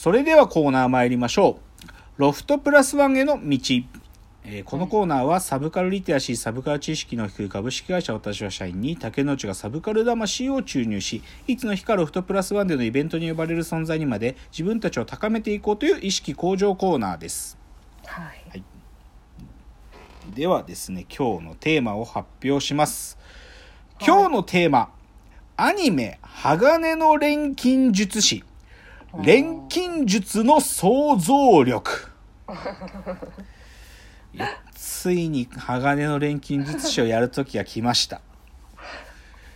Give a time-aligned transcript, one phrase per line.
[0.00, 1.88] それではコーナー参りましょう。
[2.18, 3.58] ロフトプラスワンへの道。
[4.44, 17.58] えーこのコーナーはサブカルリテラシー、サブカル知識の低い株式会社私は社員に竹之内がサブカル魂を注入し、いつの日かロフトプラスワンでのイベントに呼ばれる存在にまで自分たちを高めていこうという意識向上コーナーです。
[18.06, 18.62] はい。
[20.32, 23.18] ではですね、今日のテーマを発表します。
[24.00, 24.92] 今日のテーマ、
[25.56, 28.44] アニメ、鋼の錬金術師。
[29.16, 32.08] 錬金術の想像力。
[34.74, 38.20] ついに鋼の錬金術師をやる時が来ました。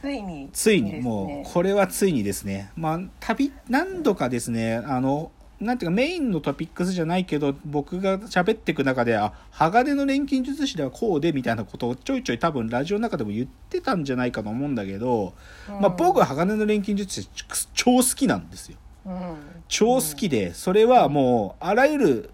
[0.00, 0.50] ついに。
[0.52, 2.70] ついに、もう、これはついにですね。
[2.76, 5.30] まあ、旅、何度かですね、あの、
[5.60, 15.32] なんていうかメインのトピックスじゃないけど、僕が喋っていく中で、あ、鋼の錬金術師ではこうでみたいなことをちょいちょい多分ラジオの中でも言ってたんじゃないかと思うんだけど、
[15.80, 17.28] まあ僕は鋼の錬金術師
[17.72, 18.76] 超好きなんですよ。
[19.06, 19.36] うん。
[19.68, 22.30] 超好きで、それはもう、あらゆる、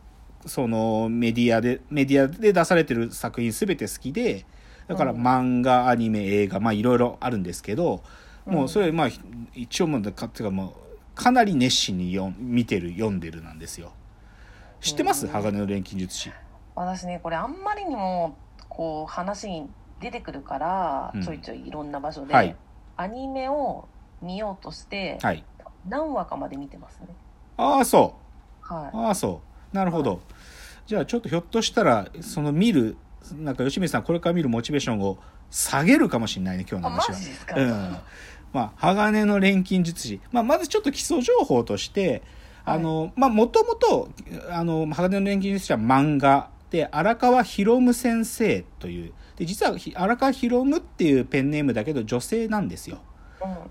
[0.46, 4.46] そのメディアで、メディアで出されてる作品すべて好きで、
[4.88, 8.02] だからうん漫画、アニメ、映画、まあいろいろあるんですけど、
[8.46, 9.08] もうそれ、まあ、
[9.54, 10.72] 一応もうか、てかもう、
[11.14, 13.92] かなり熱心に読ん見てる、読んでるなんですよ。
[14.80, 15.26] 知ってます？
[15.26, 16.30] うん鋼の錬金術師。
[16.74, 18.36] 私ね、これあんまりにも、
[18.68, 19.68] こう、話に
[20.00, 22.56] 出てくるから、うんちょいちょいいろんな場所で、はい
[22.96, 23.88] アニメを
[24.20, 25.44] 見ようとして、はい。
[25.88, 27.08] 何話かまで見てますね。
[27.56, 28.14] ああ、そ
[28.62, 28.72] う。
[28.72, 29.40] はああそ
[29.72, 29.76] う。
[29.76, 30.20] なるほど、
[30.86, 32.96] じゃあちょっとひょっとしたらその見る
[33.36, 35.18] なんか吉見さんこれから見るモチベーションを
[35.50, 37.14] 下げるかもしれないね今日の話は。
[37.14, 37.96] ジですか、うん。
[38.52, 42.22] まあ鋼の錬金術師、まあ、まずちょっと基礎情報として
[42.64, 44.10] あのまあもともと
[44.50, 49.12] あの鋼の錬金術師は漫画で荒川博夢先生という。
[49.36, 52.98] で実はひ荒川博夢っていうペンネームだけど女性なんですよ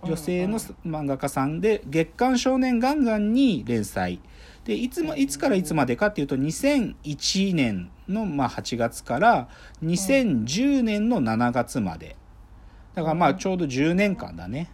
[0.04, 4.20] 女性の漫画家さんで「月刊少年ガンガン」に連載。
[4.66, 9.48] でいつもいつからいつまでかっていうと2001年のまあ8月から
[9.84, 12.16] 2010年の7月まで。
[12.94, 14.70] だからまあちょうど10年間だね。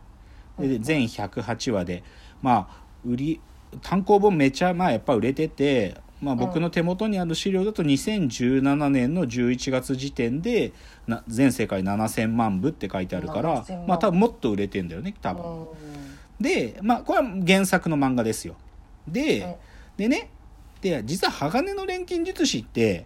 [0.58, 2.04] で全108話で
[2.42, 3.42] まあ売り
[3.82, 10.72] 単行本めちゃまあやっぱ売れててまあ、僕の手元にある資料だと2017年の11月時点で
[11.08, 15.44] な全世界7000万部って書いてあるから7000万まあ多分もっと売れてんだよね多分。
[15.44, 15.68] うん
[16.40, 18.56] でまあこれは原作の漫画ですよ。
[19.08, 19.56] で、うん
[19.98, 20.30] でね
[20.82, 23.06] で実は鋼の錬金術師って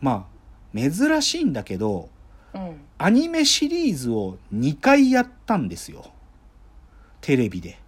[0.00, 0.26] ま
[0.74, 2.08] あ珍しいんだけど
[2.54, 2.80] うん。
[2.98, 6.12] アニメシリーズを2回やったんですよ
[7.20, 7.78] テレビで。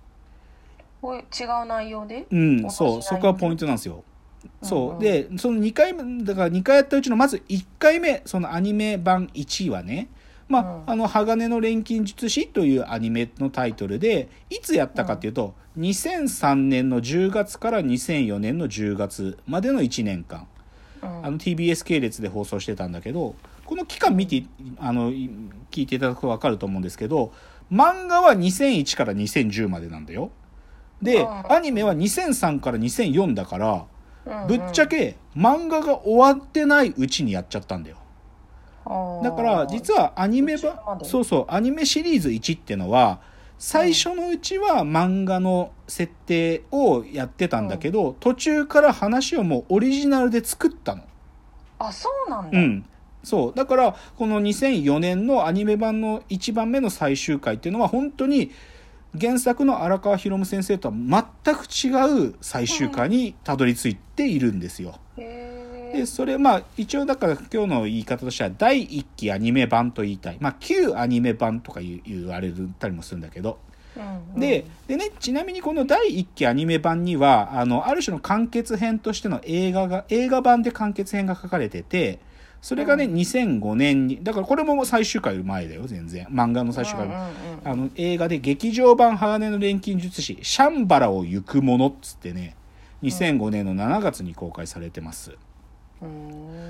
[1.03, 2.27] 違う内容で？
[2.31, 4.05] うん、そう、内そこがポイントなんですよ。
[4.63, 10.09] そう、で、その2回目、だから2回やったうちのまず1回目、そのアニメ版1はね、
[10.51, 10.83] まあ、うん。
[10.87, 20.49] あの、鋼の錬金術師というアニメのタイトルで、いつやったかっていうと、2003年の10月から2004年の10月までの1年間、
[21.03, 21.27] うん。
[21.27, 24.45] あの TBS 系列で放送してたんだけど、この期間見て、
[24.79, 25.31] あの、い
[25.71, 27.33] 聞いていただくとわかると思うんですけど、
[27.73, 30.33] 漫画は2001から2010までなんだよ。
[31.01, 31.53] で、うん。
[31.53, 33.87] アニメは2003から2004だから、
[34.31, 37.97] うんぶっちゃけ漫画が終わってないうちにやっちゃったんだよ。
[39.23, 43.21] だから実はアニメ版でそうそうアニメシリーズ1ってのは
[43.61, 51.03] 最初のうちは漫画の設定をやってたんだけど、途中から話をもうオリジナルで作ったの。
[51.79, 52.87] あそうなんだ、うん。
[53.23, 53.55] そう。
[53.55, 58.51] だから、この2004年のアニメ版の1番目の最終回っていうのは本当に
[59.19, 64.99] 原作の荒川博夢先生とは全く違う最終回にたどり着いているんですよ。
[65.17, 70.39] へで、それまあ一応だから今日の言い方としては第1期アニメ版と言いたい。
[70.41, 73.59] まあ旧アニメ版とか言われたりもするんだけど。
[73.97, 82.21] うんで、でね、ちなみにこの第1期アニメ版には、あの、ある種の完結編としての映画が、映画版で完結編が書かれてて、
[82.63, 86.27] それがね、う2005年に、だからこれも最終回より前だよ、全然。
[86.27, 92.57] 漫画の最終回あの、映画で劇場版鋼の錬金術師、シャンバラを行く者っつってね、
[93.03, 95.33] 2005年の7月に公開されてます。
[96.03, 96.07] うー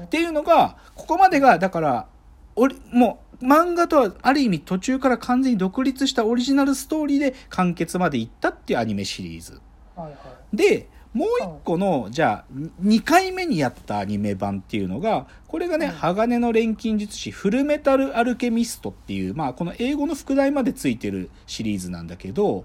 [0.03, 2.07] んっていうのが、ここまでが、だから、
[2.55, 9.61] おりもう、漫画とはある意味途中から完全に独立したオリジナルストーリーで完結までいったっていうアニメシリーズ。
[9.97, 10.17] はいはい
[10.53, 22.65] で、もう一個の、じゃあ、2回目にやったアニメ版っていうのが、これがね、うん鋼の錬金術師、フルメタルアルケミストっていう、まあ、この英語の副題までついてるシリーズなんだけど、うん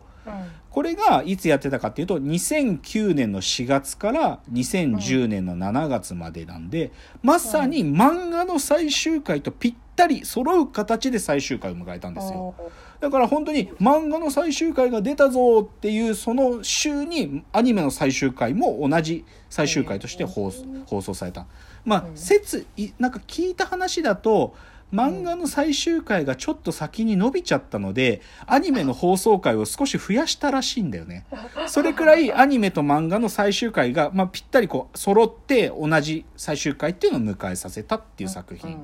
[0.69, 6.91] これがいつやってたかっていうと2009年の4月から2010年の7月までなんで、
[7.23, 12.53] まさに漫画の最終回とぴったり揃う形で最終回を迎えたんですよ。
[12.99, 21.45] だから本当に漫画の最終回が出たぞっていうその週にアニメの最終回も同じ最終回として放送された。
[21.83, 24.55] まあうん説いなんか聞いた話だと
[24.93, 31.25] 漫画の最終回がちょっと先に伸びちゃったのでアニメの放送回を少し増やしたらしいんだよね。
[31.67, 38.79] それくらいアニメと漫画の最終回が、まあ、ぴったりこう揃って同じ最終回っていうのを迎えさせたっていう作品。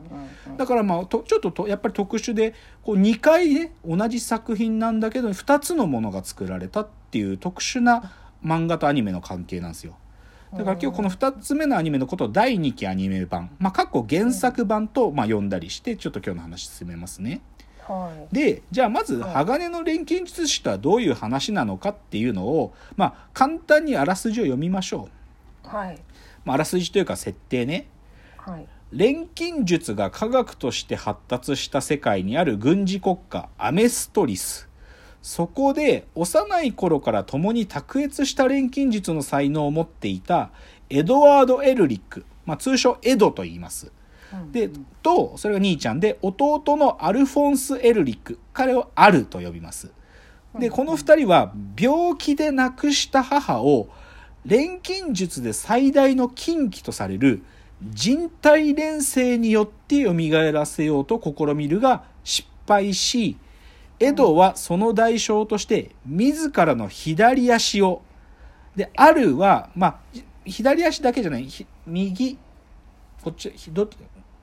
[0.58, 2.54] だからまあとちょっととやっぱり特殊で
[2.84, 8.12] こう2回ね同じ作品なんだけど2つのものが作られたっていう特殊な
[8.44, 9.96] 漫画とアニメの関係なんですよ。
[10.54, 17.42] だから今日この2つ目のアニメのことを第2期アニメ版、まあ、過去原作版とまあ読んだりしてちょっと今日の話進めますね。
[17.82, 25.10] はいでじゃあまずはい鋼の錬金術師とはどういう話なのかっていうのを、まあ、簡単にあらすじを読みましょ
[25.66, 25.68] う。
[25.68, 25.98] はい
[26.44, 27.88] まあ、あらすじというか設定ね。
[28.38, 34.68] はい錬金術が科学として発達した世界にある軍事国家アメストリス
[35.22, 40.50] そこで幼い頃から共に卓越した錬金術の才能を持っていた
[40.90, 43.92] エドワード・エルリック、まあ、通称エドと言います。
[44.52, 44.70] で
[45.04, 49.92] とそれが兄ちゃんで弟のアルフォンス・エルリック彼をアルと呼びます。
[50.58, 53.90] でこの2人は病気で亡くした母を
[54.46, 57.44] 錬金術で最大の禁忌とされる
[57.90, 60.14] 人体錬成によって蘇
[60.52, 63.38] らせようと試みるが失敗し
[64.02, 68.02] エドはその代償として自らの左足を
[68.76, 70.00] であるはまあ
[70.46, 72.38] 左足だけじゃないひ右
[73.24, 73.90] こっちひど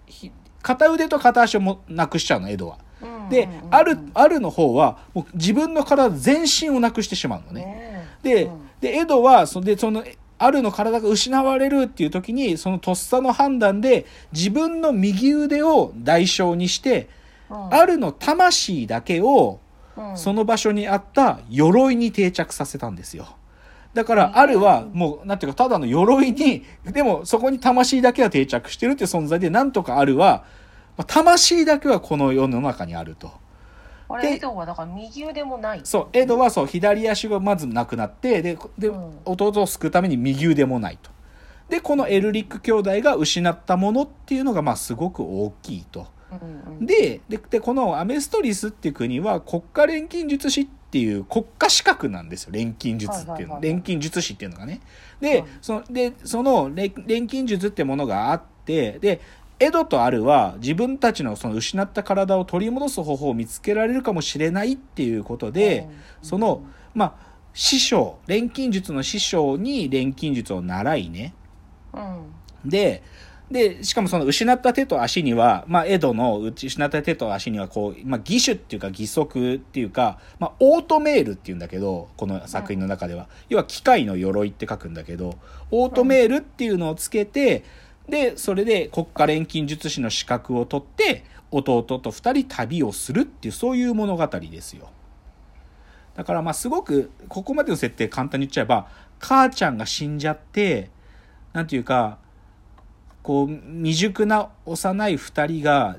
[0.06, 0.31] ひ
[0.62, 2.78] 片腕と片足をもなくしちゃうのエドは。
[3.31, 7.64] であるあるの方はもう自分の体全身をなくしてしまうのね。
[7.64, 10.05] ねでうんでエドはそでその
[10.38, 17.08] あるの体が失われるっていう時にそのとっさの判断で自分の右腕を代償にして
[17.50, 19.60] あるの魂だけを
[20.14, 23.26] その場所にあった鎧に定着させたんですよ。
[23.94, 30.44] だから、あるは、もう、なんていうか、ただの鎧に、でも、そこに魂だけは定着してるっていう存在で、なんとかあるは、
[30.96, 33.28] まあ魂だけはこの世の中にあると。
[33.28, 33.34] で
[34.14, 41.10] あれエドはだから右腕もないそう、エドはそう、左足がまずなくなって、で、でうん弟を救うために右腕もないと。
[41.68, 46.06] で、このエルリック兄弟が失ったものっていうのが、まあ、すごく大きいと。
[46.80, 53.60] でででこのアメストリスっていう国は国家錬金術師っていう国家資格なんですよ錬金術っていうの。
[53.60, 54.80] 錬金術師っていうのがね。
[55.20, 55.48] で,、はい。
[55.60, 59.20] そのでその錬錬金術ってものがあってで
[59.60, 65.88] エドとアルは自分たちのその失った体を取り戻す方法を見つけられるかもしれないっていうことで、
[66.22, 66.62] その
[66.94, 71.34] まあ師匠錬金術の師匠に錬金術を習いね。
[71.92, 72.70] うん。
[72.70, 73.02] で、
[73.50, 83.28] で、しかもその失った手と足には、まあ、エドの失った手と足には、こう、まあ、義手っていうか義足っていうか、まあ、オートメールっていうんだけど、この作品の中では。
[83.48, 85.38] 要は機械の鎧って書くんだけど、
[85.70, 87.64] オートメールっていうのをつけて、
[88.08, 94.90] で、それで国家錬金術師の資格を取って、弟と二人旅をするっていう、そういう物語ですよ。
[96.18, 98.88] だからまあすごくここまでの設定簡単に言っちゃえば
[99.20, 100.90] 母ちゃんが死んじゃって
[101.52, 102.18] なんていうか
[103.28, 103.48] こう
[103.82, 105.98] 未熟な幼い二人が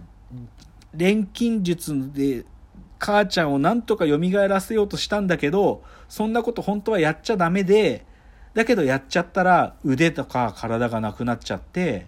[0.95, 2.43] 錬金術で
[2.97, 4.17] 母ちゃんをなんとか蘇
[4.47, 8.03] らせようとしたんだけどそんなこと本当はやっちゃダメで
[8.55, 12.07] だけどやっちゃったら腕とか体がなくなっちゃって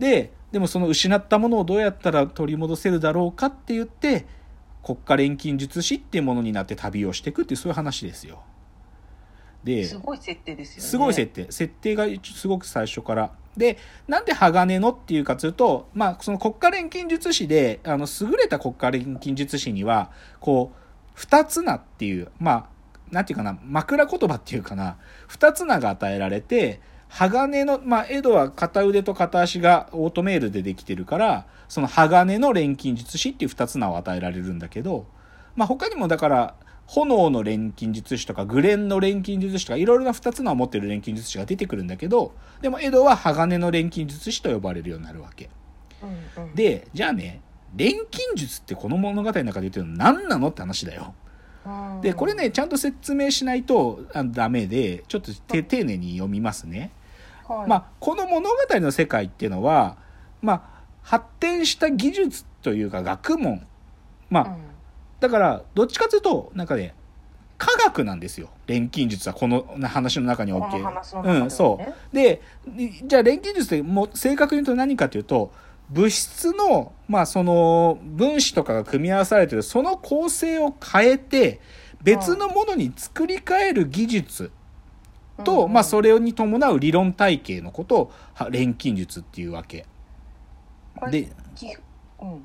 [0.00, 4.26] ででもその失ったものをどうやったら取り戻せるだろうかって言って
[4.82, 8.42] 国家錬金術師っていうものになって旅をしていくっていうそういう話ですよ。
[9.62, 20.80] ですごい設定ですよねすごい設定設定がすごく最初からでなんで鋼のっていうかというとまあその国家錬金術師であの優れた国家錬金術師にはこう
[21.14, 22.80] 二つ名っていうまあ
[23.10, 35.06] なんていうかな枕言葉っていうかな二つ名が与えられて鋼のまあエドは片腕と片足がオートメールでできてるからその鋼の錬金術師っていう二つ名を与えられるんだけど
[35.56, 36.54] まあ他にもだから
[36.90, 45.50] 炎の錬金術師とかグレンの錬金術師とかいろいろな2つのを持ってる錬金術師が出てくるんだけどでもエドは鋼の錬金術師と呼ばれるようになるわけ。
[46.02, 46.54] うんうん。
[46.56, 47.42] でじゃあね
[47.76, 51.14] 錬金術ってこの物語の中で言ってるの何なのって話だよ。
[51.64, 52.00] うん。
[52.00, 56.90] でこれねちゃんと説明しないとあダメでちょっとて丁寧に読みますね。
[57.46, 57.68] はい。
[57.68, 59.96] まあ、この物語の世界っていうのは、
[60.42, 63.64] まあ、発展した技術というか学問。
[64.28, 64.69] まあ、うん
[65.20, 66.94] だからどっちかというとなんかね
[67.58, 68.48] 科学なんですよ。
[68.66, 71.40] 錬金術はこの話の中におけこの話の中ではね。
[71.42, 71.78] うんそ
[72.12, 72.16] う。
[72.16, 72.40] で
[73.04, 75.52] じゃあ錬金術ってもう正確に言うと何かというと
[75.90, 81.60] 物質のまあその分子とかが組み合わされてるその構成を変えて
[82.02, 84.50] 別のものに作り変える技術
[85.44, 89.86] と、まあそれれに伴う理論体系のことをは錬金術っていうわけ。
[91.10, 91.30] で
[92.20, 92.42] うん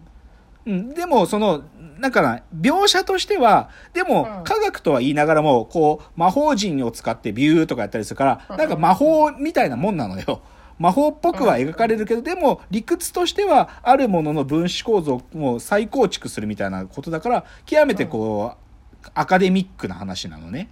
[0.66, 1.64] うん、でも、その、
[2.00, 4.44] なんかな、描写としては、でもう、ん。
[4.44, 8.58] 科学とは言いながらも、こう、魔法陣を使ってビューとかやったりするから、うん。
[8.58, 10.42] なんか魔法みたいなもんなのよ。
[10.78, 20.70] 魔法っぽくは描かれるけど、でも、理屈としては、あるものの分子構造を再構築するみたいなことだから、極めてこう、アカデミックな話なのね。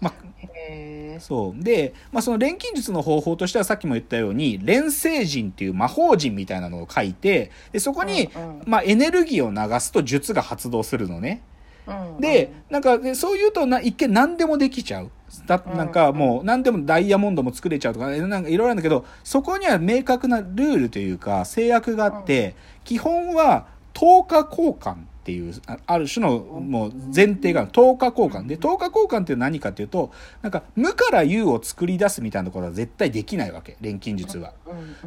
[0.00, 1.62] まあ、そう。
[1.62, 11.42] で、まあ、その錬金術の方法としてはさっきも言ったように、錬星人っていう魔法陣みたいなのを書いて、で、そこに、うんうんまあ、エネルギーを流すと術が発動するのね。
[11.86, 15.10] うんで、なんか、でそう言うとな、一見何でもできちゃう。
[15.46, 24.96] だなんかもう何でもダイヤモンドも作れちゃうとか、えなんかいろいろあるんだけど、そこには明確なルールというか制約があって、基本は10日交換
[25.26, 28.46] っていう、あある種のもう前提がある10日交換。
[28.46, 33.76] で、10日交換って何かっていうと、なんか無から有を作り出すみたいなところは絶対できないわけ。
[33.80, 34.52] 錬金術は。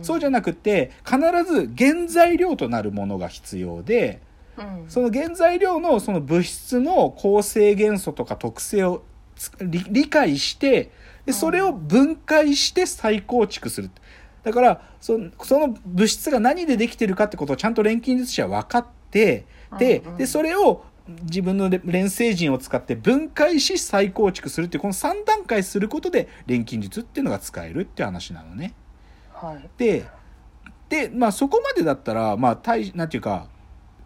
[0.02, 4.20] そうじゃなくて、必ず原材料となるものが必要で、
[4.58, 9.04] うんその原材料のその物質の構成元素とか特性を
[9.38, 10.92] つ理理解して
[11.26, 13.90] でそれを分解して再構築する。
[14.44, 19.46] だからその物質が何でできてるかってことをちゃんと錬金術師は分かって
[19.78, 20.84] でうんうんでそれを
[21.24, 28.76] 自分の錬成人を使って分解し再構築するっていうこの3段階することで錬金術っていうのが使えるっていう話なのね。
[29.34, 30.06] はいで、
[30.90, 33.48] で、まあそこまでだったら、まあ大、なんていうか、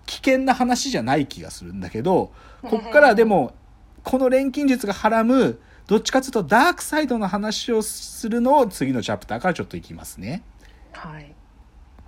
[0.05, 3.55] 危険な話じゃない気がするんだけど、こっからでも、
[4.03, 10.43] この錬金術がはらむ、どっちかというとダークサイドの話をするのを次のチャプターからちょっといきますね。
[10.91, 11.33] はい